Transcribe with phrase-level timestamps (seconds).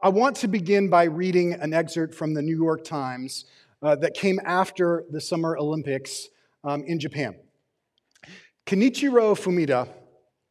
[0.00, 3.46] I want to begin by reading an excerpt from the New York Times
[3.82, 6.28] uh, that came after the Summer Olympics
[6.62, 7.34] um, in Japan.
[8.64, 9.88] Kenichiro Fumita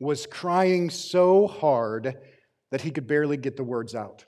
[0.01, 2.17] was crying so hard
[2.71, 4.25] that he could barely get the words out.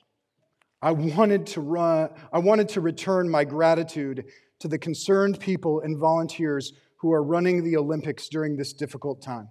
[0.81, 4.23] I wanted to run, I wanted to return my gratitude
[4.59, 9.49] to the concerned people and volunteers who are running the Olympics during this difficult time.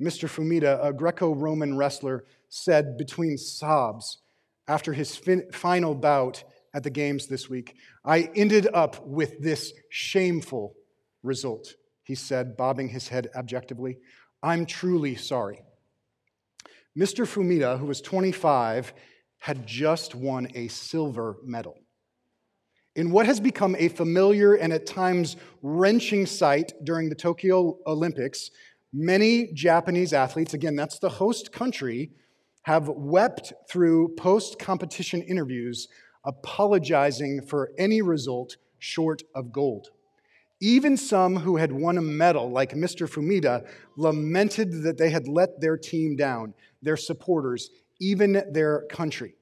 [0.00, 0.28] Mr.
[0.28, 4.21] Fumita, a Greco Roman wrestler, said between sobs
[4.68, 6.44] after his fin- final bout
[6.74, 10.74] at the Games this week, I ended up with this shameful
[11.22, 13.98] result, he said, bobbing his head abjectively.
[14.42, 15.62] I'm truly sorry.
[16.98, 17.26] Mr.
[17.26, 18.92] Fumita, who was 25,
[19.38, 21.78] had just won a silver medal.
[22.94, 28.50] In what has become a familiar and at times wrenching sight during the Tokyo Olympics,
[28.92, 32.10] many Japanese athletes, again, that's the host country,
[32.62, 35.88] have wept through post competition interviews
[36.24, 39.90] apologizing for any result short of gold.
[40.60, 43.08] Even some who had won a medal, like Mr.
[43.08, 47.70] Fumita, lamented that they had let their team down, their supporters,
[48.00, 49.34] even their country.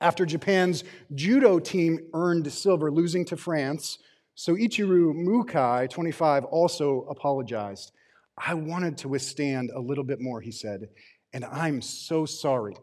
[0.00, 3.98] After Japan's judo team earned silver, losing to France,
[4.36, 7.92] Shoichiro Mukai, 25, also apologized.
[8.36, 10.90] I wanted to withstand a little bit more, he said,
[11.32, 12.76] and I'm so sorry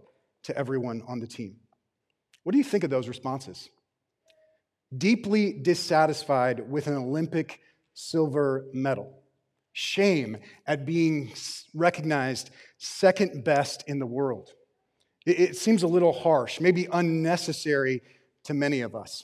[0.44, 1.58] to everyone on the team.
[2.44, 3.70] What do you think of those responses?
[4.96, 7.60] Deeply dissatisfied with an Olympic
[7.94, 9.24] silver medal,
[9.74, 11.34] shame at being
[11.74, 14.54] recognized second best in the world
[15.26, 18.02] it seems a little harsh, maybe unnecessary
[18.44, 19.24] to many of us.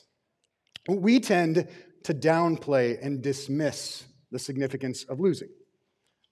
[0.87, 1.67] We tend
[2.03, 5.49] to downplay and dismiss the significance of losing,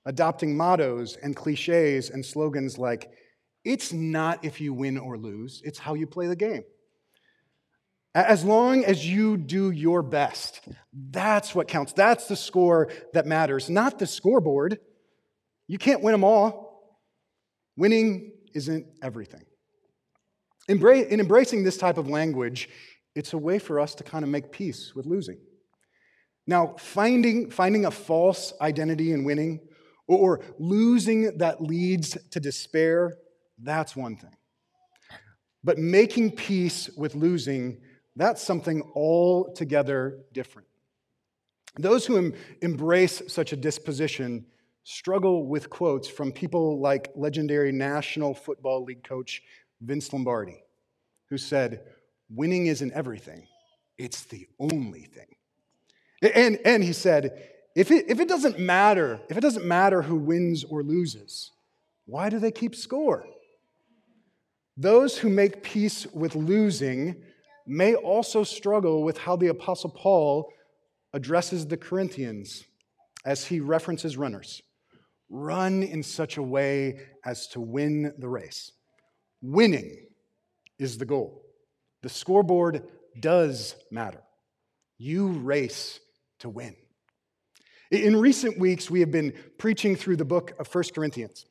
[0.09, 3.11] adopting mottos and cliches and slogans like,
[3.63, 6.63] it's not if you win or lose, it's how you play the game.
[8.15, 11.93] As long as you do your best, that's what counts.
[11.93, 14.79] That's the score that matters, not the scoreboard.
[15.67, 16.97] You can't win them all.
[17.77, 19.43] Winning isn't everything.
[20.67, 20.81] In
[21.19, 22.67] embracing this type of language,
[23.13, 25.37] it's a way for us to kind of make peace with losing.
[26.47, 29.59] Now, finding, finding a false identity in winning
[30.09, 33.15] or losing that leads to despair,
[33.59, 34.35] that's one thing.
[35.63, 37.77] But making peace with losing,
[38.15, 40.67] that's something altogether different.
[41.77, 44.45] Those who em- embrace such a disposition
[44.83, 49.43] struggle with quotes from people like legendary National Football League coach
[49.81, 50.63] Vince Lombardi,
[51.29, 51.83] who said,
[52.31, 53.47] Winning isn't everything,
[53.97, 55.35] it's the only thing.
[56.33, 57.47] And, and he said,
[57.79, 61.53] if it, if it doesn't matter, if it doesn't matter who wins or loses,
[62.05, 63.25] why do they keep score?
[64.75, 67.23] Those who make peace with losing
[67.65, 70.51] may also struggle with how the Apostle Paul
[71.13, 72.65] addresses the Corinthians
[73.25, 74.61] as he references runners.
[75.29, 78.73] Run in such a way as to win the race.
[79.41, 80.05] Winning
[80.79, 81.43] is the goal.
[82.01, 82.83] The scoreboard
[83.17, 84.21] does matter.
[84.97, 86.01] You race
[86.39, 86.75] to win.
[87.91, 91.45] In recent weeks, we have been preaching through the book of 1 Corinthians.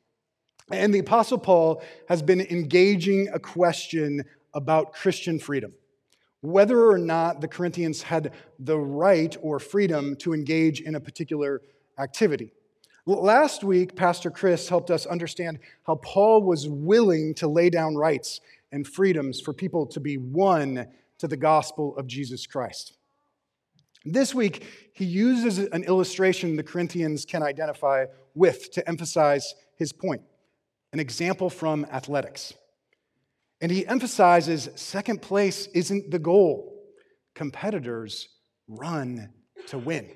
[0.71, 4.23] And the Apostle Paul has been engaging a question
[4.53, 5.73] about Christian freedom
[6.41, 11.61] whether or not the Corinthians had the right or freedom to engage in a particular
[11.97, 12.53] activity.
[13.05, 18.39] Last week, Pastor Chris helped us understand how Paul was willing to lay down rights
[18.71, 22.93] and freedoms for people to be won to the gospel of Jesus Christ.
[24.05, 30.21] This week, he uses an illustration the Corinthians can identify with to emphasize his point
[30.93, 32.53] an example from athletics.
[33.61, 36.81] And he emphasizes second place isn't the goal,
[37.35, 38.29] competitors
[38.67, 39.29] run
[39.67, 40.09] to win.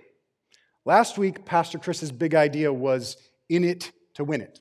[0.86, 3.18] Last week, Pastor Chris's big idea was
[3.50, 4.60] in it to win it.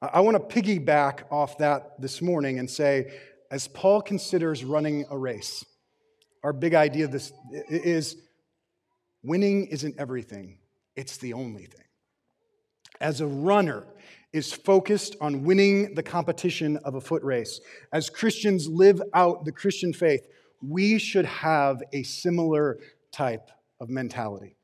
[0.00, 3.18] I want to piggyback off that this morning and say,
[3.50, 5.64] as Paul considers running a race,
[6.42, 7.32] our big idea this
[7.68, 8.16] is
[9.24, 10.58] winning isn't everything,
[10.94, 11.84] it's the only thing.
[13.00, 13.86] As a runner
[14.32, 17.60] is focused on winning the competition of a foot race,
[17.92, 20.26] as Christians live out the Christian faith,
[20.62, 22.78] we should have a similar
[23.12, 23.50] type
[23.80, 24.56] of mentality.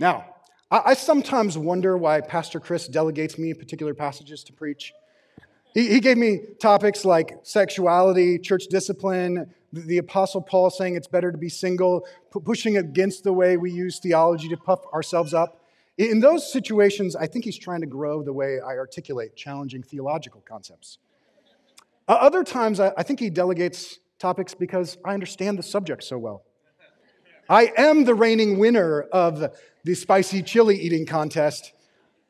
[0.00, 0.26] Now,
[0.70, 4.92] I sometimes wonder why Pastor Chris delegates me particular passages to preach.
[5.74, 11.32] He, he gave me topics like sexuality, church discipline, the Apostle Paul saying it's better
[11.32, 12.06] to be single,
[12.44, 15.62] pushing against the way we use theology to puff ourselves up.
[15.96, 20.42] In those situations, I think he's trying to grow the way I articulate challenging theological
[20.46, 20.98] concepts.
[22.08, 26.42] Uh, other times, I think he delegates topics because I understand the subject so well.
[27.48, 29.54] I am the reigning winner of
[29.84, 31.72] the spicy chili eating contest.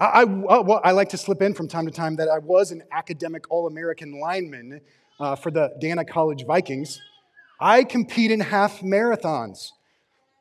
[0.02, 2.72] I, I, well, I like to slip in from time to time that I was
[2.72, 4.81] an academic All American lineman
[5.20, 7.00] uh, for the Dana College Vikings.
[7.60, 9.70] I compete in half marathons.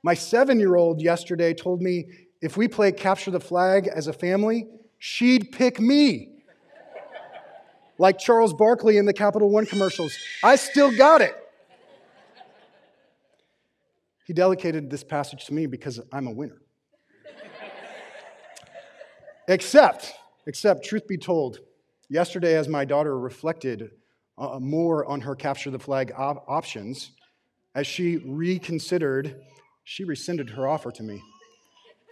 [0.02, 2.06] My seven year old yesterday told me
[2.42, 4.66] if we play capture the flag as a family,
[4.98, 6.30] she'd pick me.
[8.00, 10.18] like Charles Barkley in the Capital One commercials.
[10.44, 11.36] I still got it.
[14.25, 16.61] He delegated this passage to me because I'm a winner.
[19.51, 20.13] Except,
[20.48, 21.59] except, truth be told,
[22.09, 23.92] yesterday as my daughter reflected
[24.38, 27.12] uh, more on her capture the flag op- options,
[27.75, 29.42] as she reconsidered,
[29.83, 31.21] she rescinded her offer to me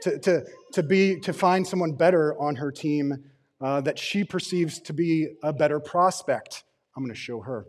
[0.02, 3.14] to, to, to, be, to find someone better on her team
[3.62, 6.64] uh, that she perceives to be a better prospect.
[6.96, 7.66] I'm going to show her.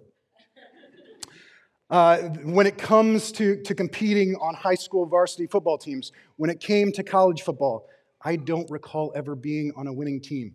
[1.88, 6.60] Uh, when it comes to, to competing on high school varsity football teams, when it
[6.60, 7.88] came to college football,
[8.22, 10.54] I don't recall ever being on a winning team.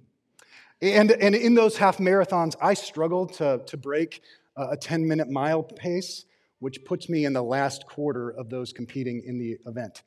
[0.82, 4.22] And, and in those half marathons, I struggled to, to break
[4.56, 6.26] a 10 minute mile pace,
[6.60, 10.04] which puts me in the last quarter of those competing in the event.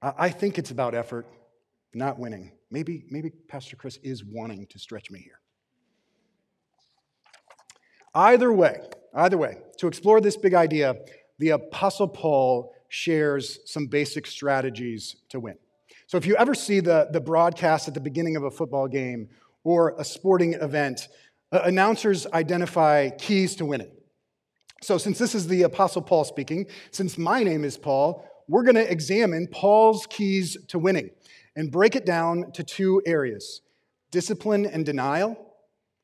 [0.00, 1.26] I think it's about effort,
[1.92, 2.52] not winning.
[2.70, 5.40] Maybe, maybe Pastor Chris is wanting to stretch me here.
[8.14, 8.80] Either way,
[9.14, 10.94] either way, to explore this big idea,
[11.38, 15.56] the Apostle Paul shares some basic strategies to win.
[16.08, 19.28] So if you ever see the, the broadcast at the beginning of a football game
[19.62, 21.06] or a sporting event,
[21.52, 23.90] uh, announcers identify keys to winning.
[24.82, 28.76] So since this is the Apostle Paul speaking, since my name is Paul, we're going
[28.76, 31.10] to examine Paul's keys to winning
[31.54, 33.60] and break it down to two areas
[34.10, 35.36] discipline and denial,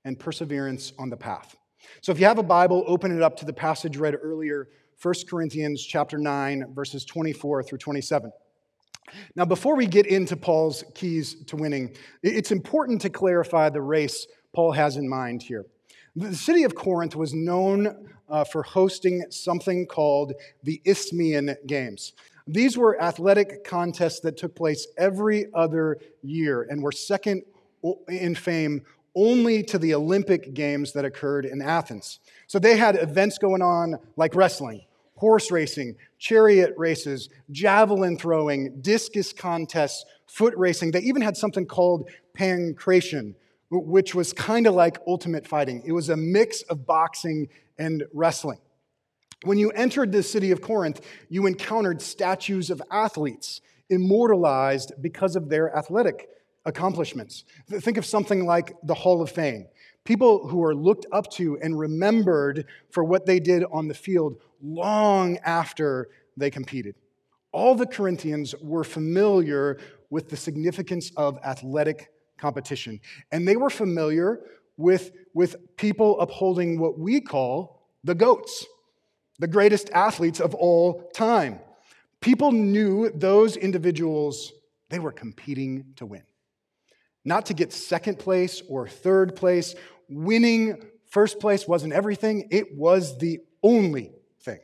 [0.05, 1.57] and perseverance on the path.
[2.03, 4.69] So if you have a Bible, open it up to the passage read earlier,
[5.01, 8.31] 1 Corinthians chapter 9, verses 24 through 27.
[9.37, 14.27] Now, before we get into Paul's keys to winning, it's important to clarify the race
[14.55, 15.67] Paul has in mind here.
[16.17, 22.13] The city of Corinth was known uh, for hosting something called the Isthmian Games.
[22.47, 27.43] These were athletic contests that took place every other year and were second
[28.09, 28.83] in fame
[29.17, 32.21] only to the Olympic Games that occurred in Athens.
[32.47, 34.83] So they had events going on like wrestling,
[35.17, 40.91] horse racing, chariot races, javelin throwing, discus contests, foot racing.
[40.91, 43.35] They even had something called pankration,
[43.71, 45.83] which was kind of like ultimate fighting.
[45.87, 48.59] It was a mix of boxing and wrestling.
[49.45, 55.49] When you entered the city of Corinth, you encountered statues of athletes immortalized because of
[55.51, 56.29] their athletic
[56.65, 57.45] accomplishments.
[57.69, 59.67] Think of something like the Hall of Fame.
[60.05, 64.37] People who are looked up to and remembered for what they did on the field
[64.63, 66.95] long after they competed.
[67.53, 69.79] All the Corinthians were familiar
[70.11, 73.01] with the significance of athletic competition,
[73.33, 74.41] and they were familiar
[74.77, 78.67] with, with people upholding what we call the GOATs
[79.39, 81.59] the greatest athletes of all time.
[82.21, 84.53] People knew those individuals,
[84.89, 86.23] they were competing to win.
[87.25, 89.75] Not to get second place or third place.
[90.09, 94.61] Winning first place wasn't everything, it was the only thing.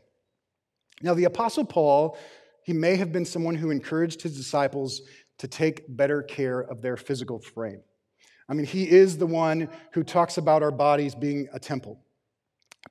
[1.03, 2.19] Now, the Apostle Paul,
[2.65, 5.03] he may have been someone who encouraged his disciples
[5.39, 7.83] to take better care of their physical frame.
[8.49, 12.01] I mean, he is the one who talks about our bodies being a temple.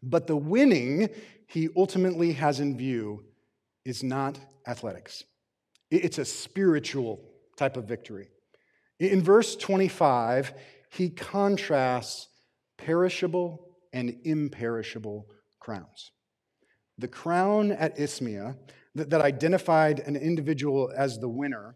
[0.01, 1.10] But the winning
[1.48, 3.25] he ultimately has in view
[3.84, 5.24] is not athletics,
[5.91, 7.20] it's a spiritual
[7.58, 8.29] type of victory.
[9.00, 10.53] In verse 25,
[10.91, 12.29] he contrasts
[12.86, 15.28] perishable and imperishable
[15.60, 16.12] crowns.
[16.98, 18.56] The crown at Isthmia
[18.96, 21.76] that, that identified an individual as the winner,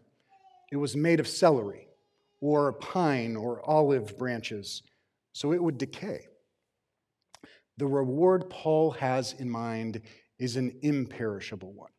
[0.72, 1.88] it was made of celery
[2.40, 4.82] or pine or olive branches,
[5.32, 6.26] so it would decay.
[7.76, 10.00] The reward Paul has in mind
[10.38, 11.90] is an imperishable one,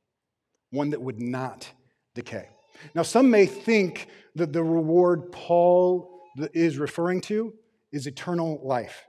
[0.72, 1.70] one that would not
[2.14, 2.48] decay.
[2.94, 6.22] Now, some may think that the reward Paul
[6.54, 7.54] is referring to
[7.96, 9.08] is eternal life,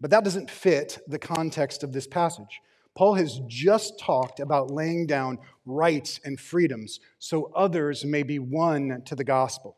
[0.00, 2.60] but that doesn't fit the context of this passage.
[2.94, 9.02] Paul has just talked about laying down rights and freedoms so others may be won
[9.06, 9.76] to the gospel.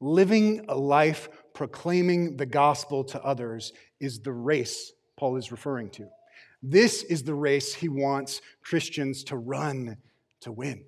[0.00, 6.06] Living a life proclaiming the gospel to others is the race Paul is referring to.
[6.62, 9.96] This is the race he wants Christians to run
[10.42, 10.84] to win.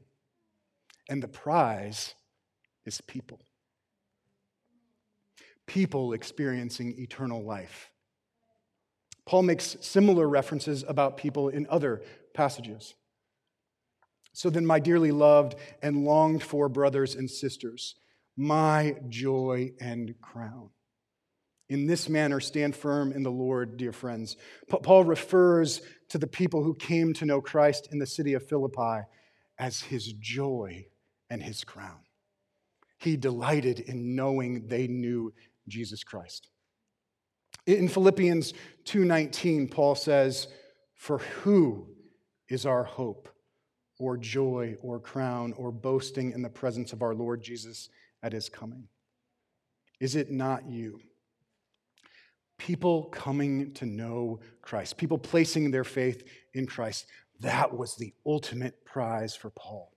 [1.09, 2.15] And the prize
[2.85, 3.41] is people.
[5.69, 7.91] People experiencing eternal life.
[9.27, 12.03] Paul makes similar references about people in other
[12.35, 12.95] passages.
[14.33, 17.97] So then, my dearly loved and longed for brothers and sisters,
[18.37, 20.71] my joy and crown.
[21.69, 24.37] In this manner, stand firm in the Lord, dear friends.
[24.71, 29.07] Paul refers to the people who came to know Christ in the city of Philippi
[29.59, 30.87] as his joy
[31.29, 31.99] and his crown.
[33.01, 35.35] He delighted in knowing they knew
[35.69, 36.51] Jesus Christ.
[37.67, 40.49] In Philippians 2:19, Paul says,
[40.95, 41.95] "For who
[42.49, 43.29] is our hope
[43.99, 47.91] or joy or crown or boasting in the presence of our Lord Jesus
[48.23, 48.89] at his coming?
[50.01, 51.01] Is it not you?"
[52.57, 57.07] People coming to know Christ, people placing their faith in Christ.
[57.41, 59.93] That was the ultimate prize for Paul.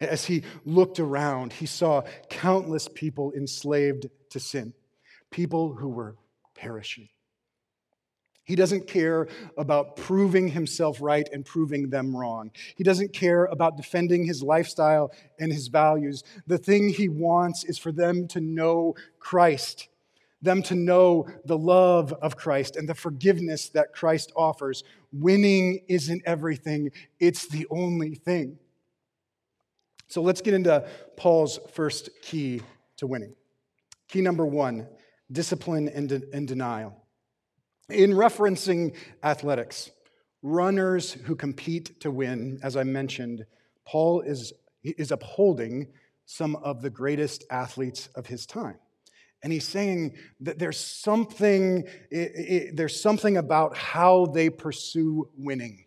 [0.00, 4.74] As he looked around, he saw countless people enslaved to sin,
[5.30, 6.16] people who were
[6.54, 7.08] perishing.
[8.44, 12.50] He doesn't care about proving himself right and proving them wrong.
[12.76, 16.24] He doesn't care about defending his lifestyle and his values.
[16.46, 19.88] The thing he wants is for them to know Christ,
[20.42, 24.84] them to know the love of Christ and the forgiveness that Christ offers.
[25.10, 28.58] Winning isn't everything, it's the only thing.
[30.14, 32.62] So let's get into Paul's first key
[32.98, 33.34] to winning.
[34.06, 34.86] Key number one
[35.32, 36.94] discipline and, de- and denial.
[37.88, 38.94] In referencing
[39.24, 39.90] athletics,
[40.40, 43.44] runners who compete to win, as I mentioned,
[43.84, 44.52] Paul is,
[44.84, 45.88] is upholding
[46.26, 48.78] some of the greatest athletes of his time.
[49.42, 55.86] And he's saying that there's something, it, it, there's something about how they pursue winning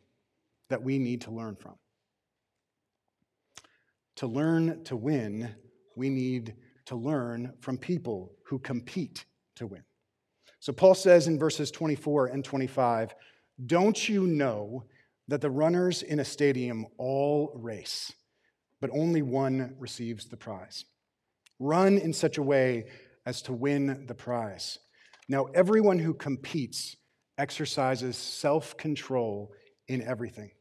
[0.68, 1.76] that we need to learn from.
[4.18, 5.56] To learn to win,
[5.96, 6.56] we need
[6.86, 9.84] to learn from people who compete to win.
[10.60, 13.14] So Paul says in verses 24 and 25,
[13.66, 14.86] Don't you know
[15.28, 18.12] that the runners in a stadium all race,
[18.82, 20.86] but only one receives the prize?
[21.60, 22.86] Run in such a way
[23.26, 24.80] as to win the prize.
[25.30, 26.96] Now, everyone who competes
[27.38, 29.52] exercises self control
[29.88, 30.52] in everything.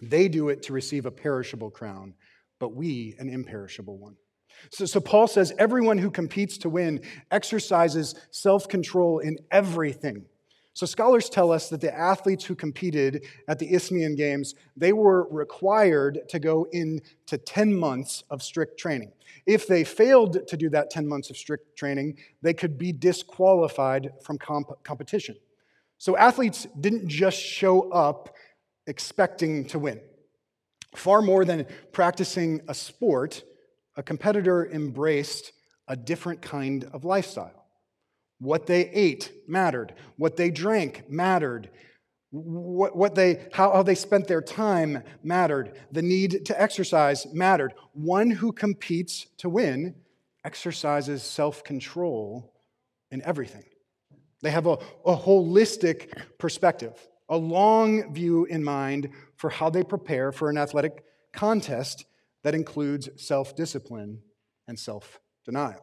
[0.00, 2.14] They do it to receive a perishable crown
[2.60, 4.14] but we an imperishable one.
[4.70, 7.00] So, so Paul says everyone who competes to win
[7.32, 10.26] exercises self control in everything.
[10.72, 15.26] So scholars tell us that the athletes who competed at the Isthmian Games, they were
[15.30, 19.12] required to go into 10 months of strict training.
[19.46, 24.12] If they failed to do that 10 months of strict training, they could be disqualified
[24.22, 25.36] from comp- competition.
[25.98, 28.34] So athletes didn't just show up
[28.86, 30.00] expecting to win.
[30.94, 33.44] Far more than practicing a sport,
[33.96, 35.52] a competitor embraced
[35.88, 37.66] a different kind of lifestyle.
[38.38, 41.70] What they ate mattered, what they drank mattered,
[42.30, 47.74] what, what they, how, how they spent their time mattered, the need to exercise mattered.
[47.92, 49.94] One who competes to win
[50.44, 52.54] exercises self control
[53.10, 53.64] in everything.
[54.42, 56.94] They have a, a holistic perspective
[57.30, 59.08] a long view in mind
[59.40, 62.04] for how they prepare for an athletic contest
[62.44, 64.20] that includes self discipline
[64.68, 65.82] and self denial.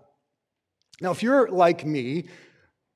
[1.02, 2.30] Now, if you're like me,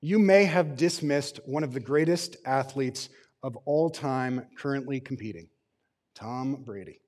[0.01, 3.10] you may have dismissed one of the greatest athletes
[3.41, 5.48] of all time currently competing,
[6.13, 7.00] Tom Brady.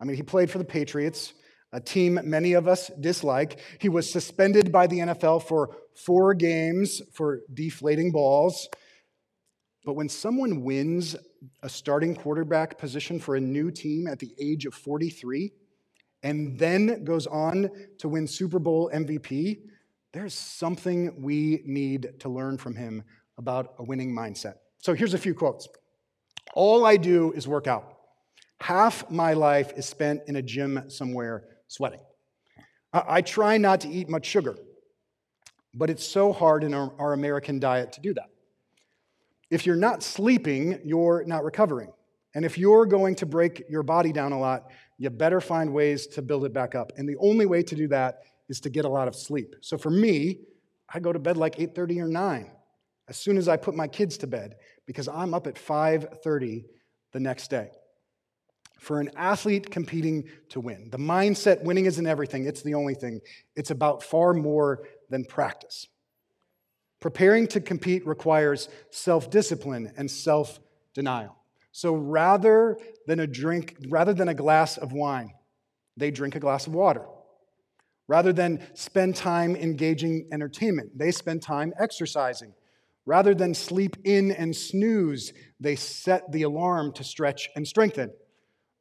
[0.00, 1.34] I mean, he played for the Patriots,
[1.72, 3.60] a team many of us dislike.
[3.80, 8.66] He was suspended by the NFL for four games for deflating balls.
[9.84, 11.16] But when someone wins
[11.62, 15.52] a starting quarterback position for a new team at the age of 43
[16.22, 19.60] and then goes on to win Super Bowl MVP,
[20.12, 23.04] there's something we need to learn from him
[23.36, 24.54] about a winning mindset.
[24.78, 25.68] So here's a few quotes
[26.54, 27.94] All I do is work out.
[28.60, 32.00] Half my life is spent in a gym somewhere sweating.
[32.92, 34.56] I try not to eat much sugar,
[35.74, 38.30] but it's so hard in our, American diet to do that.
[39.50, 41.92] If you're not sleeping, you're not recovering.
[42.34, 46.06] And if you're going to break your body down a lot, you better find ways
[46.08, 46.92] to build it back up.
[46.96, 49.56] And the only way to do that is to get a lot of sleep.
[49.60, 50.40] So for me,
[50.92, 52.50] I go to bed like 8:30 or 9
[53.08, 56.64] as soon as I put my kids to bed because I'm up at 5:30
[57.12, 57.70] the next day.
[58.78, 63.20] For an athlete competing to win, the mindset winning isn't everything, it's the only thing.
[63.56, 65.88] It's about far more than practice.
[67.00, 70.58] Preparing to compete requires self discipline and self
[70.94, 71.36] denial.
[71.70, 72.76] So rather
[73.06, 75.32] than a drink, rather than a glass of wine,
[75.96, 77.04] they drink a glass of water.
[78.08, 82.54] Rather than spend time engaging entertainment, they spend time exercising.
[83.04, 88.10] Rather than sleep in and snooze, they set the alarm to stretch and strengthen.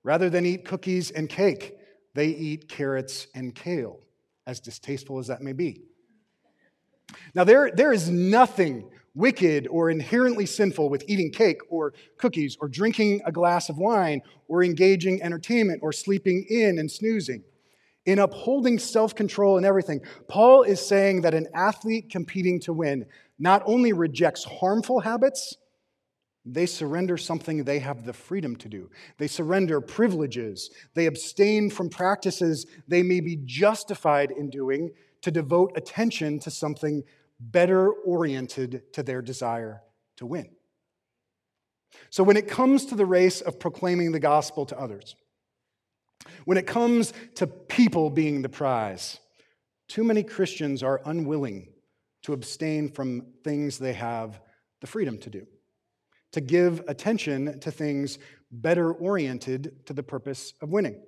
[0.04, 1.76] Rather than eat cookies and cake,
[2.16, 4.00] they eat carrots and kale,
[4.48, 5.84] as distasteful as that may be.
[7.34, 12.68] Now, there, there is nothing wicked or inherently sinful with eating cake or cookies or
[12.68, 17.44] drinking a glass of wine or engaging entertainment or sleeping in and snoozing.
[18.06, 23.06] In upholding self control and everything, Paul is saying that an athlete competing to win
[23.40, 25.56] not only rejects harmful habits,
[26.46, 28.90] they surrender something they have the freedom to do.
[29.18, 30.70] They surrender privileges.
[30.94, 37.04] They abstain from practices they may be justified in doing to devote attention to something
[37.40, 39.82] better oriented to their desire
[40.18, 40.50] to win.
[42.10, 45.16] So, when it comes to the race of proclaiming the gospel to others,
[46.46, 49.20] when it comes to people being the prize,
[49.88, 51.70] too many Christians are unwilling
[52.24, 54.42] to abstain from things they have
[54.82, 55.48] the freedom to do,
[56.34, 58.20] to give attention to things
[58.52, 61.02] better oriented to the purpose of winning.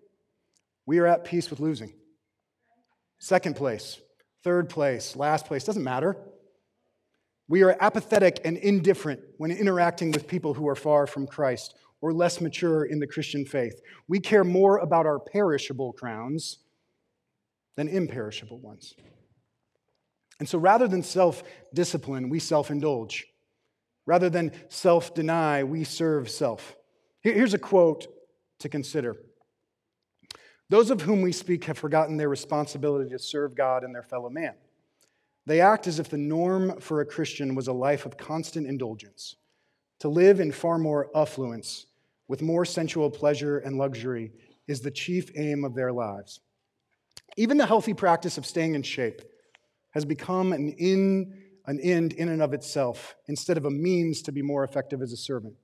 [0.85, 1.93] We are at peace with losing.
[3.19, 3.99] Second place,
[4.43, 6.17] third place, last place, doesn't matter.
[7.49, 12.13] We are apathetic and indifferent when interacting with people who are far from Christ or
[12.13, 13.81] less mature in the Christian faith.
[14.07, 16.59] We care more about our perishable crowns
[17.75, 18.93] than imperishable ones.
[20.39, 23.25] And so rather than self discipline, we self indulge.
[24.05, 26.75] Rather than self deny, we serve self.
[27.21, 28.07] Here's a quote
[28.59, 29.17] to consider
[30.69, 34.29] Those of whom we speak have forgotten their responsibility to serve God and their fellow
[34.29, 34.53] man.
[35.45, 39.35] They act as if the norm for a Christian was a life of constant indulgence,
[39.99, 41.87] to live in far more affluence,
[42.27, 44.31] with more sensual pleasure and luxury,
[44.67, 46.39] is the chief aim of their lives.
[47.35, 49.21] Even the healthy practice of staying in shape
[49.91, 51.33] has become an, in,
[51.65, 55.11] an end in and of itself instead of a means to be more effective as
[55.11, 55.55] a servant.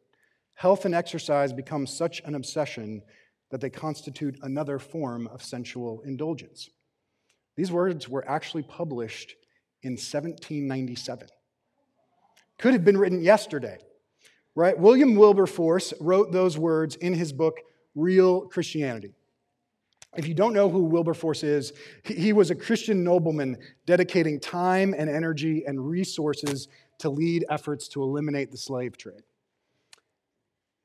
[0.56, 3.04] Health and exercise become such an obsession
[3.52, 6.70] that they constitute another form of sensual indulgence.
[7.56, 9.36] These words were actually published
[9.82, 11.28] in 1797.
[12.58, 13.78] Could have been written yesterday,
[14.56, 14.78] right?
[14.78, 17.60] William Wilberforce wrote those words in his book,
[17.94, 19.14] Real Christianity.
[20.18, 25.10] If you don't know who Wilberforce is, he was a Christian nobleman dedicating time and
[25.10, 29.24] energy and resources to lead efforts to eliminate the slave trade.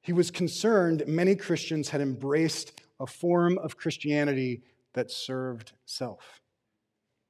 [0.02, 4.62] He was concerned many Christians had embraced a form of Christianity
[4.94, 6.40] that served self.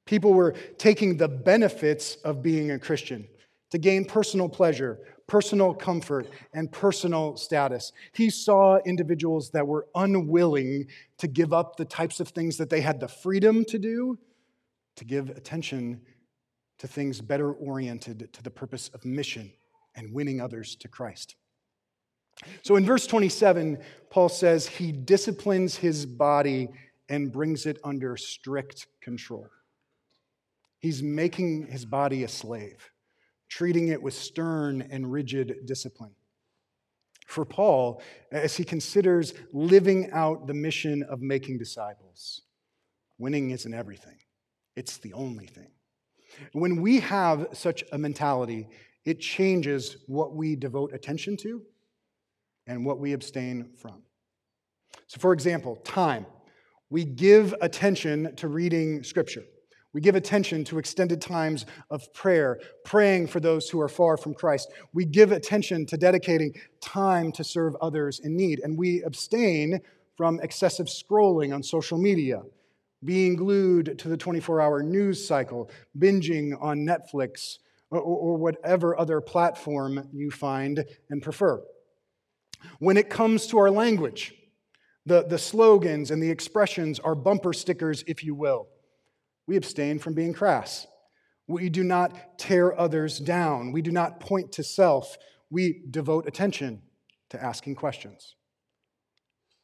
[0.07, 3.29] People were taking the benefits of being a Christian
[3.71, 7.93] to gain personal pleasure, personal comfort, and personal status.
[8.13, 10.87] He saw individuals that were unwilling
[11.19, 14.19] to give up the types of things that they had the freedom to do,
[14.97, 16.01] to give attention
[16.79, 19.53] to things better oriented to the purpose of mission
[19.95, 21.37] and winning others to Christ.
[22.63, 23.79] So in verse 27,
[24.11, 26.69] Paul says he disciplines his body
[27.09, 29.49] and brings it under strict control.
[30.79, 32.91] He's making his body a slave
[33.51, 36.13] treating it with stern and rigid discipline.
[37.27, 38.01] For Paul,
[38.33, 42.43] as he considers living out the mission of making disciples,
[43.19, 44.19] winning isn't everything,
[44.77, 45.71] it's the only thing.
[46.53, 48.69] When we have such a mentality,
[49.05, 51.63] it changes what we devote attention to
[52.71, 54.03] and what we abstain from.
[55.09, 56.25] So, for example, time.
[56.89, 59.43] We give attention to reading scripture.
[59.93, 64.35] We give attention to extended times of prayer, praying for those who are far from
[64.35, 64.71] Christ.
[64.93, 68.61] We give attention to dedicating time to serve others in need.
[68.61, 69.81] And we abstain
[70.17, 72.43] from excessive scrolling on social media,
[73.05, 77.59] being glued to the 24 hour news cycle, binging on Netflix,
[77.91, 81.61] or, or whatever other platform you find and prefer.
[82.79, 84.35] When it comes to our language,
[85.07, 88.69] the, the slogans and the expressions are bumper stickers, if you will.
[89.47, 90.87] We abstain from being crass.
[91.49, 93.73] We do not tear others down.
[93.73, 95.17] We do not point to self.
[95.51, 96.83] We devote attention
[97.31, 98.37] to asking questions,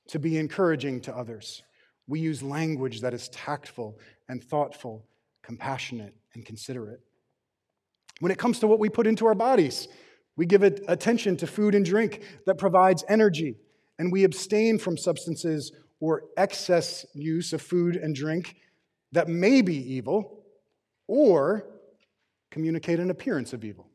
[0.09, 1.63] to be encouraging to others.
[2.09, 5.07] We use language that is tactful and thoughtful,
[5.43, 7.01] compassionate and considerate.
[8.21, 9.89] When it comes to what we put into our bodies,
[10.37, 13.57] we give attention to food and drink that provides energy,
[13.99, 18.57] and we abstain from substances or excess use of food and drink
[19.13, 20.45] that may be evil
[21.07, 21.65] or
[22.51, 23.89] communicate an appearance of evil.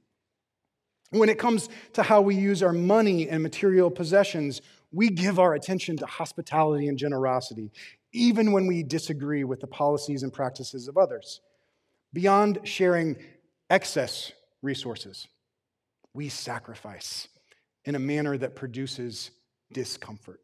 [1.11, 5.53] When it comes to how we use our money and material possessions, we give our
[5.53, 7.71] attention to hospitality and generosity,
[8.13, 11.41] even when we disagree with the policies and practices of others.
[12.13, 13.17] Beyond sharing
[13.69, 15.27] excess resources,
[16.13, 17.27] we sacrifice
[17.85, 19.31] in a manner that produces
[19.71, 20.41] discomfort.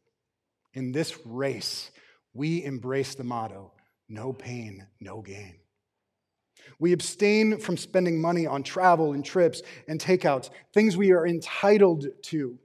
[0.74, 1.90] In this race,
[2.34, 3.72] we embrace the motto
[4.08, 5.56] no pain, no gain.
[6.78, 12.06] We abstain from spending money on travel and trips and takeouts, things we are entitled
[12.22, 12.58] to.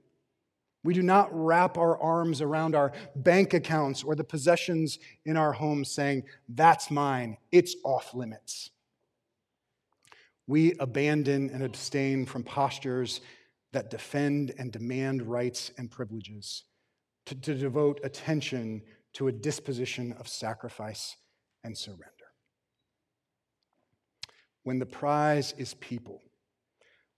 [0.82, 5.52] We do not wrap our arms around our bank accounts or the possessions in our
[5.52, 8.70] homes saying, That's mine, it's off limits.
[10.46, 13.20] We abandon and abstain from postures
[13.72, 16.64] that defend and demand rights and privileges,
[17.26, 18.82] to, to devote attention
[19.14, 21.16] to a disposition of sacrifice
[21.64, 22.04] and surrender.
[24.62, 26.22] When the prize is people,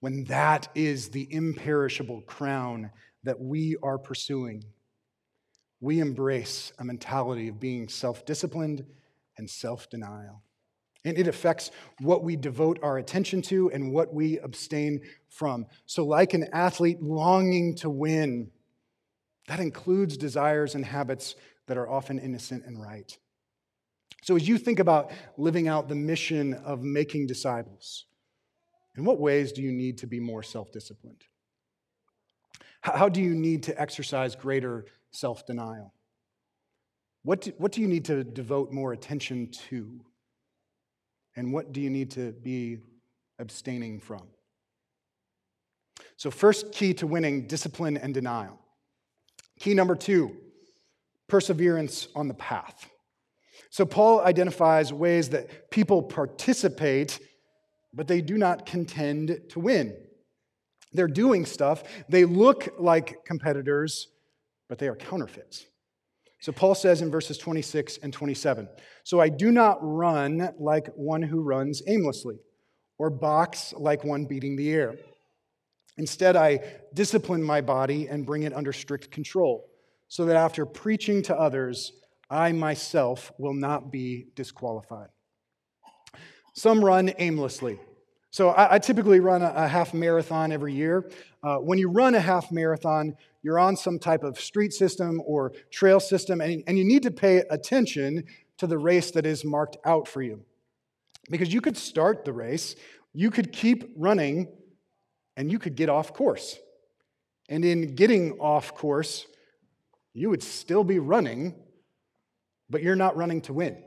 [0.01, 2.91] when that is the imperishable crown
[3.25, 4.65] that we are pursuing,
[5.81, 8.85] we embrace a mentality of being self disciplined
[9.37, 10.43] and self denial.
[11.07, 15.66] And it affects what we devote our attention to and what we abstain from.
[15.87, 18.51] So, like an athlete longing to win,
[19.47, 21.37] that includes desires and habits
[21.69, 23.16] that are often innocent and right.
[24.25, 28.07] So, as you think about living out the mission of making disciples,
[28.97, 31.23] in what ways do you need to be more self disciplined?
[32.81, 35.95] How do you need to exercise greater self denial?
[37.23, 40.01] What do, what do you need to devote more attention to?
[41.37, 42.79] And what do you need to be
[43.38, 44.22] abstaining from?
[46.16, 48.59] So, first key to winning discipline and denial.
[49.61, 50.37] Key number two
[51.29, 52.88] perseverance on the path.
[53.68, 57.18] So, Paul identifies ways that people participate,
[57.92, 59.94] but they do not contend to win.
[60.92, 64.09] They're doing stuff, they look like competitors,
[64.68, 65.66] but they are counterfeits.
[66.40, 68.68] So Paul says in verses 26 and 27
[69.05, 72.37] So I do not run like one who runs aimlessly,
[72.99, 74.96] or box like one beating the air.
[75.99, 76.61] Instead, I
[76.92, 79.68] discipline my body and bring it under strict control,
[80.09, 81.92] so that after preaching to others,
[82.29, 85.09] I myself will not be disqualified.
[86.55, 87.79] Some run aimlessly.
[88.31, 91.11] So I, typically run a, a, half marathon every year.
[91.42, 93.16] Uh, when you run a half marathon,
[93.47, 97.13] you're on some type of street system or trail system, and, and you need to
[97.13, 98.25] pay attention
[98.59, 100.45] to the race that is marked out for you.
[101.31, 102.75] Because you could start the race,
[103.13, 104.49] you could keep running,
[105.37, 106.59] and you could get off course.
[107.49, 109.27] And in getting off course,
[110.13, 111.55] you would still be running,
[112.69, 113.81] but you're not running to win.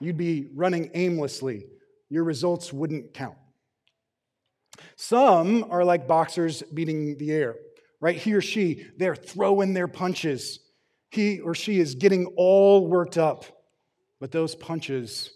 [0.00, 1.64] You'd be running aimlessly.
[2.10, 3.38] Your results wouldn't count.
[4.96, 7.56] Some are like boxers beating the air
[8.00, 8.16] right?
[8.16, 10.60] He or she, they're throwing their punches.
[11.10, 13.44] He or she is getting all worked up.
[14.20, 15.30] But those punches,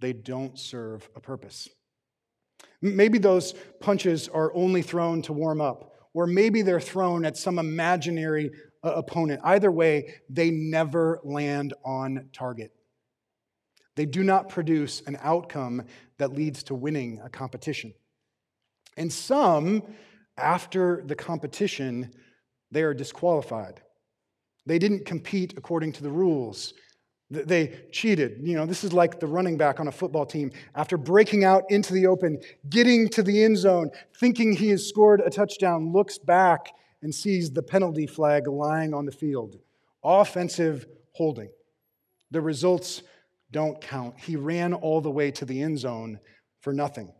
[0.00, 1.68] they don't serve a purpose.
[2.80, 7.58] Maybe those punches are only thrown to warm up, or maybe they're thrown at some
[7.58, 8.50] imaginary
[8.82, 9.40] uh, opponent.
[9.42, 12.72] Either way, they never land on target.
[13.96, 15.84] They do not produce an outcome
[16.18, 17.94] that leads to winning a competition.
[18.96, 19.82] And some
[20.36, 22.12] after the competition,
[22.70, 23.80] they are disqualified.
[24.66, 26.74] They didn't compete according to the rules.
[27.30, 28.38] They cheated.
[28.42, 30.52] You know, this is like the running back on a football team.
[30.74, 35.20] After breaking out into the open, getting to the end zone, thinking he has scored
[35.20, 39.58] a touchdown, looks back and sees the penalty flag lying on the field.
[40.02, 41.50] Offensive holding.
[42.30, 43.02] The results
[43.50, 44.18] don't count.
[44.18, 46.18] He ran all the way to the end zone
[46.60, 47.12] for nothing.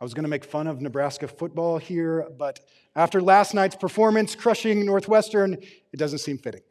[0.00, 2.60] I was going to make fun of Nebraska football here, but
[2.96, 5.54] after last night's performance crushing Northwestern,
[5.92, 6.62] it doesn't seem fitting.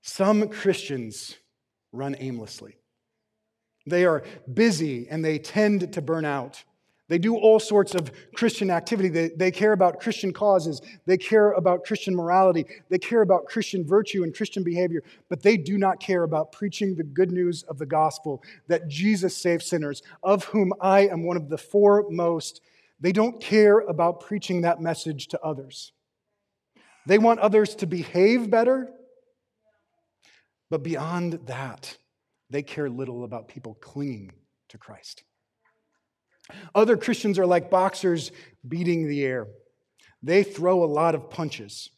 [0.00, 1.36] Some Christians
[1.92, 2.76] run aimlessly.
[3.84, 4.22] They are
[4.52, 6.62] busy and they tend to burn out.
[7.10, 9.08] They do all sorts of Christian activity.
[9.08, 10.80] They, they care about Christian causes.
[11.06, 12.64] They care about Christian morality.
[12.88, 16.94] They care about Christian virtue and Christian behavior, but they do not care about preaching
[16.94, 21.36] the good news of the gospel that Jesus saves sinners, of whom I am one
[21.36, 22.60] of the foremost.
[23.00, 25.90] They don't care about preaching that message to others.
[27.06, 28.88] They want others to behave better,
[30.70, 31.96] but beyond that,
[32.50, 34.30] they care little about people clinging
[34.68, 35.24] to Christ.
[36.74, 38.32] Other Christians are like boxers
[38.66, 39.46] beating the air.
[40.22, 41.90] They throw a lot of punches.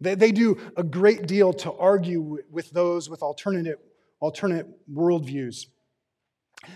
[0.00, 3.78] They, they do a great deal to argue with those with alternate,
[4.20, 5.66] alternate worldviews.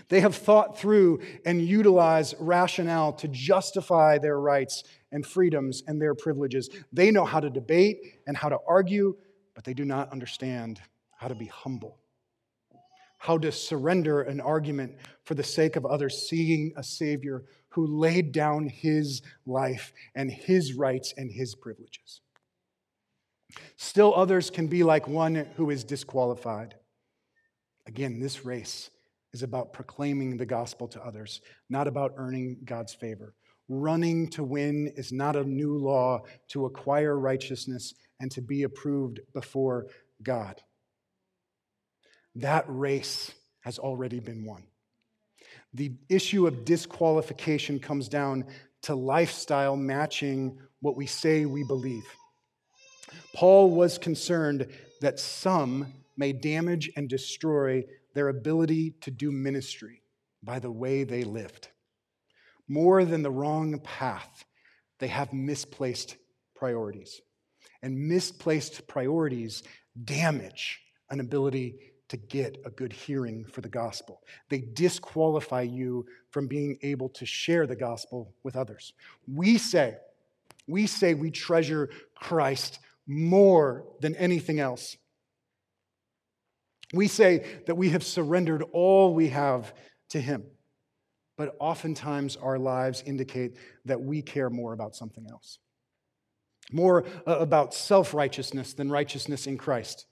[0.09, 6.13] They have thought through and utilized rationale to justify their rights and freedoms and their
[6.15, 6.69] privileges.
[6.93, 9.15] They know how to debate and how to argue,
[9.55, 10.79] but they do not understand
[11.17, 11.98] how to be humble.
[13.19, 18.31] How to surrender an argument for the sake of others, seeing a Savior who laid
[18.31, 22.21] down his life and his rights and his privileges.
[23.77, 26.75] Still, others can be like one who is disqualified.
[27.87, 28.89] Again, this race
[29.33, 33.35] is about proclaiming the gospel to others, not about earning God's favor.
[33.67, 39.19] Running to win is not a new law to acquire righteousness and to be approved
[39.33, 39.87] before
[40.23, 40.61] God.
[42.35, 44.63] That race has already been won.
[45.73, 48.45] The issue of disqualification comes down
[48.83, 52.05] to lifestyle matching what we say we believe.
[53.33, 54.67] Paul was concerned
[55.01, 60.01] that some may damage and destroy their ability to do ministry
[60.43, 61.69] by the way they lived.
[62.67, 64.45] More than the wrong path,
[64.99, 66.17] they have misplaced
[66.55, 67.21] priorities.
[67.81, 69.63] And misplaced priorities
[70.03, 74.21] damage an ability to get a good hearing for the gospel.
[74.49, 78.93] They disqualify you from being able to share the gospel with others.
[79.27, 79.95] We say,
[80.67, 84.97] we say we treasure Christ more than anything else.
[86.93, 89.73] We say that we have surrendered all we have
[90.09, 90.43] to Him,
[91.37, 95.59] but oftentimes our lives indicate that we care more about something else,
[96.71, 100.07] more uh, about self righteousness than righteousness in Christ.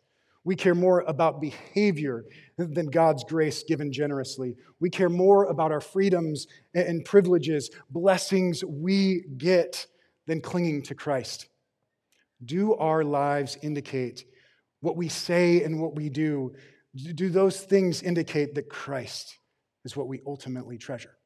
[0.47, 2.23] We care more about behavior
[2.57, 4.55] than God's grace given generously.
[4.79, 9.85] We care more about our freedoms and privileges, blessings we get,
[10.25, 11.49] than clinging to Christ.
[12.45, 14.23] Do our lives indicate
[14.79, 16.53] what we say and what we do?
[16.95, 19.37] Do those things indicate that Christ
[19.83, 21.16] is what we ultimately treasure?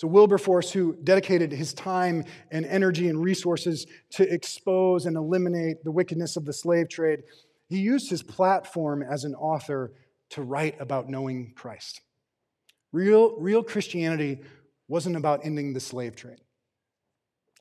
[0.00, 5.90] So, Wilberforce, who dedicated his time and energy and resources to expose and eliminate the
[5.90, 7.22] wickedness of the slave trade,
[7.68, 9.92] he used his platform as an author
[10.30, 12.00] to write about knowing Christ.
[12.92, 14.40] Real, real Christianity
[14.88, 16.40] wasn't about ending the slave trade.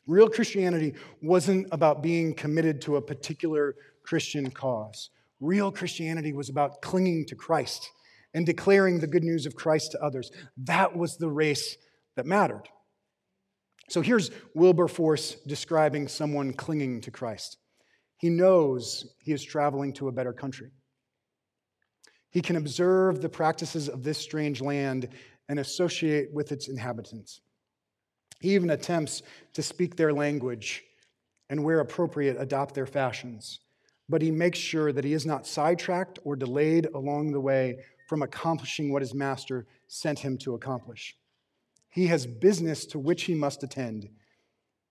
[0.07, 5.09] Real Christianity wasn't about being committed to a particular Christian cause.
[5.41, 7.89] Real Christianity was about clinging to Christ
[8.33, 10.31] and declaring the good news of Christ to others.
[10.55, 11.75] That was the race
[12.19, 12.67] that mattered.
[13.87, 17.55] So here's Wilberforce describing someone clinging to Christ.
[18.17, 20.71] He knows he is traveling to a better country.
[22.29, 25.07] He can observe the practices of this strange land
[25.47, 27.39] and associate with its inhabitants.
[28.41, 30.83] He even attempts to speak their language
[31.49, 33.61] and, where appropriate, adopt their fashions.
[34.09, 37.77] But he makes sure that he is not sidetracked or delayed along the way
[38.09, 41.15] from accomplishing what his master sent him to accomplish.
[41.89, 44.09] He has business to which he must attend.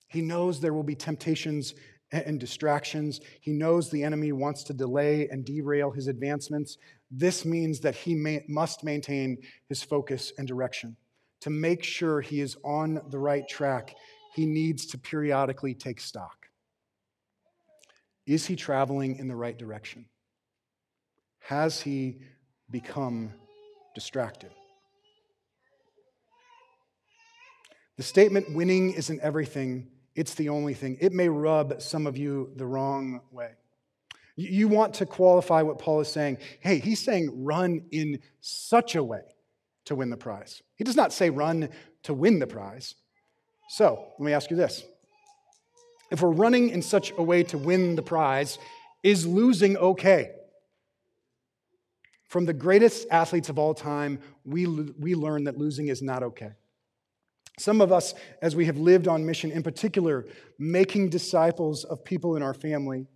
[0.08, 1.74] He knows there will be temptations
[2.10, 3.20] and distractions.
[3.40, 6.78] He knows the enemy wants to delay and derail his advancements.
[7.10, 10.96] This means that he may, must maintain his focus and direction.
[11.42, 13.94] To make sure he is on the right track,
[14.34, 16.46] he needs to periodically take stock.
[18.26, 20.06] Is he traveling in the right direction?
[21.40, 22.18] Has he
[22.70, 23.32] become
[23.94, 24.50] distracted?
[27.98, 30.98] The statement, winning isn't everything, it's the only thing.
[31.00, 33.50] It may rub some of you the wrong way.
[34.36, 36.38] You want to qualify what Paul is saying.
[36.60, 39.22] Hey, he's saying run in such a way
[39.86, 40.62] to win the prize.
[40.76, 41.70] He does not say run
[42.04, 42.94] to win the prize.
[43.68, 44.84] So let me ask you this
[46.12, 48.58] if we're running in such a way to win the prize,
[49.02, 50.30] is losing okay?
[52.28, 56.52] From the greatest athletes of all time, we, we learn that losing is not okay.
[57.58, 60.26] Some of us, as we have lived on mission, in particular,
[60.58, 63.06] making disciples of people in our family,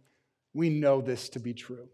[0.53, 1.89] we know this to be true.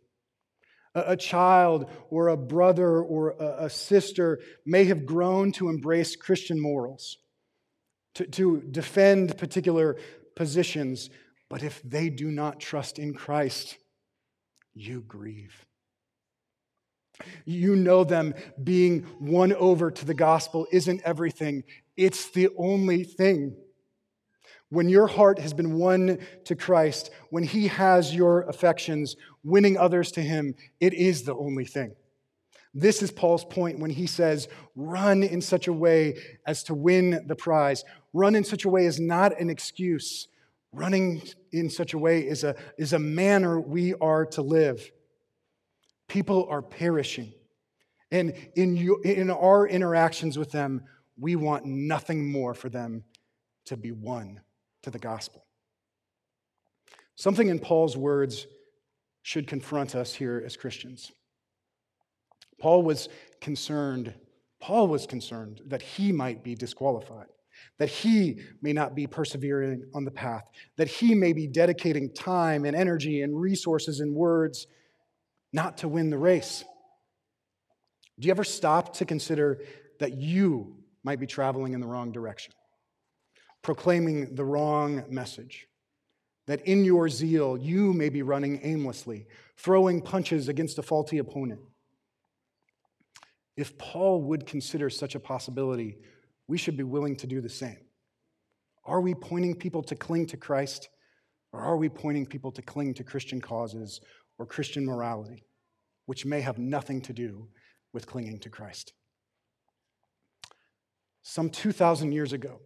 [0.95, 6.59] A, child or a brother or a, a, sister may have grown to embrace Christian
[6.59, 7.19] morals,
[8.15, 9.97] to, to defend particular
[10.35, 11.11] positions,
[11.51, 13.77] but if they do not trust in Christ,
[14.75, 15.67] you grieve.
[17.45, 21.65] You know them being won over to the gospel isn't everything,
[21.99, 23.57] it's the only thing.
[24.71, 30.13] When your heart has been won to Christ, when He has your affections, winning others
[30.13, 31.95] to Him, it is the only thing.
[32.75, 37.25] This is Paul's point when he says, run in such a way as to win
[37.27, 37.83] the prize.
[38.13, 40.29] Run in such a way is not an excuse.
[40.73, 44.93] Running in such a way is a, is a manner we are to live.
[46.09, 47.33] People are perishing.
[48.11, 50.83] And in, you, in our interactions with them,
[51.19, 53.05] we want nothing more for them
[53.67, 54.41] to be won
[54.83, 55.45] to the gospel.
[57.17, 58.47] Something in Paul's words
[59.23, 61.11] should confront us here as Christians.
[62.61, 63.09] Paul was
[63.41, 64.15] concerned,
[64.61, 67.27] Paul was concerned that he might be disqualified,
[67.79, 70.45] that he may not be persevering on the path,
[70.77, 74.67] that he may be dedicating time and energy and resources and words
[75.53, 76.65] not to win the race.
[78.19, 79.61] Do you ever stop to consider
[80.01, 80.78] that you
[81.09, 82.53] might be traveling in the wrong direction,
[83.63, 85.67] proclaiming the wrong message?
[86.47, 91.61] That in your zeal, you may be running aimlessly, throwing punches against a faulty opponent.
[93.57, 95.97] If Paul would consider such a possibility,
[96.47, 97.81] we should be willing to do the same.
[98.85, 100.91] Are we pointing people to cling to Christ,
[101.55, 104.03] or are we pointing people to cling to Christian causes
[104.39, 105.43] or Christian morality,
[106.05, 107.49] which may have nothing to do
[107.95, 108.93] with clinging to Christ?
[111.31, 112.59] Some 2,000 years ago,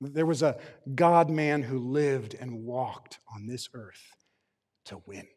[0.00, 0.58] there was a
[0.96, 4.02] God man who lived and walked on this earth
[4.86, 5.28] to win.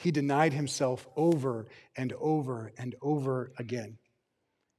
[0.00, 3.98] He denied himself over and over and over again.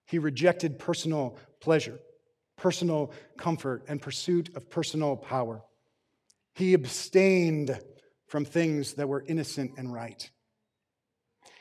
[0.06, 1.98] He rejected personal pleasure,
[2.58, 5.64] personal comfort, and pursuit of personal power.
[6.56, 7.80] He abstained
[8.28, 10.30] from things that were innocent and right.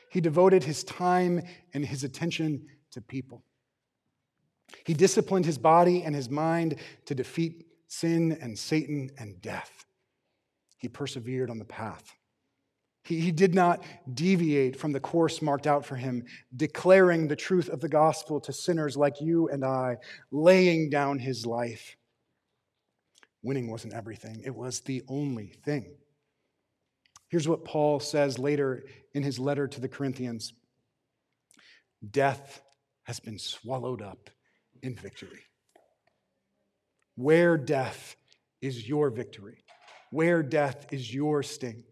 [0.09, 1.41] He devoted his time
[1.73, 3.45] and his attention to people.
[4.85, 9.85] He disciplined his body and his mind to defeat sin and Satan and death.
[10.77, 12.13] He persevered on the path.
[13.03, 17.69] He, he did not deviate from the course marked out for him, declaring the truth
[17.69, 19.97] of the gospel to sinners like you and I,
[20.31, 21.95] laying down his life.
[23.43, 25.95] Winning wasn't everything, it was the only thing.
[27.29, 30.53] Here's what Paul says later in his letter to the Corinthians
[32.09, 32.61] Death
[33.03, 34.29] has been swallowed up
[34.81, 35.43] in victory.
[37.15, 38.15] Where death
[38.61, 39.63] is your victory,
[40.11, 41.83] where death is your sting.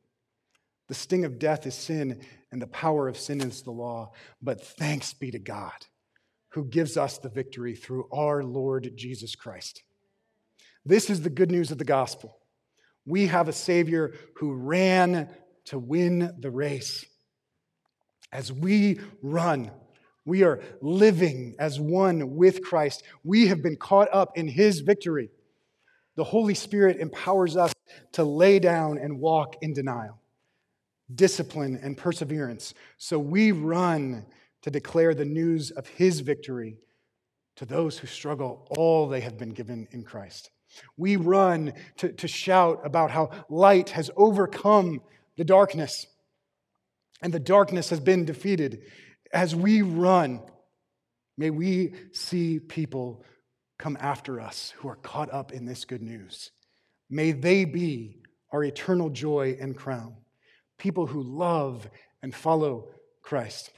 [0.88, 2.22] The sting of death is sin,
[2.52, 4.12] and the power of sin is the law.
[4.42, 5.86] But thanks be to God
[6.54, 9.84] who gives us the victory through our Lord Jesus Christ.
[10.86, 12.38] This is the good news of the gospel.
[13.06, 15.30] We have a Savior who ran
[15.66, 17.06] to win the race.
[18.32, 19.72] As we run,
[20.30, 23.04] we are living as one with Christ.
[23.24, 25.32] We have been caught up in his victory.
[26.16, 27.74] The Holy Spirit empowers us
[28.14, 30.20] to lay down and walk in denial,
[31.14, 32.76] discipline, and perseverance.
[32.98, 34.26] So we run
[34.62, 36.78] to declare the news of his victory
[37.56, 40.52] to those who struggle all they have been given in Christ.
[40.96, 45.02] We run to, to shout about how light has overcome
[45.38, 46.06] the darkness
[47.22, 48.84] and the darkness has been defeated
[49.34, 50.42] as we run,
[51.38, 53.24] may we see people
[53.78, 56.52] come after us who are caught up in this good news.
[57.10, 60.16] May they be our eternal joy and crown,
[60.78, 61.90] people who love
[62.22, 62.90] and follow
[63.22, 63.72] Christ.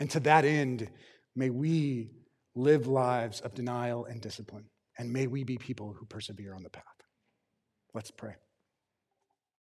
[0.00, 0.88] And to that end,
[1.36, 2.10] may we
[2.54, 4.64] live lives of denial and discipline,
[4.98, 6.84] and may we be people who persevere on the path.
[7.94, 8.34] Let's pray.